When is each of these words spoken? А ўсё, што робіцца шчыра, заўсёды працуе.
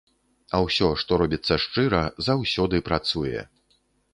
А 0.55 0.61
ўсё, 0.67 0.87
што 1.03 1.19
робіцца 1.23 1.59
шчыра, 1.65 2.01
заўсёды 2.29 2.83
працуе. 2.89 3.47